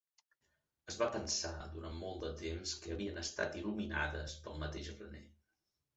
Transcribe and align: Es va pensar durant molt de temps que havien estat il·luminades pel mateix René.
Es 0.91 0.95
va 1.01 1.09
pensar 1.15 1.51
durant 1.75 1.99
molt 2.05 2.25
de 2.25 2.31
temps 2.41 2.73
que 2.87 2.95
havien 2.95 3.23
estat 3.27 3.61
il·luminades 3.61 4.37
pel 4.47 4.59
mateix 4.65 4.91
René. 5.03 5.27